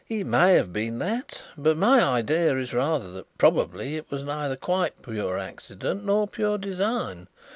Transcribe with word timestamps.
It 0.09 0.23
may 0.23 0.55
have 0.55 0.73
been 0.73 0.97
that, 0.97 1.43
but 1.55 1.77
my 1.77 2.01
idea 2.03 2.57
is 2.57 2.73
rather 2.73 3.11
that 3.11 3.27
probably 3.37 3.97
it 3.97 4.09
was 4.09 4.23
neither 4.23 4.55
quite 4.55 5.03
pure 5.03 5.37
accident 5.37 6.05
nor 6.05 6.27
pure 6.27 6.57
design. 6.57 7.27